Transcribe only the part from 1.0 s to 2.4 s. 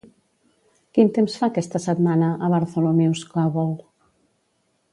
temps fa aquesta setmana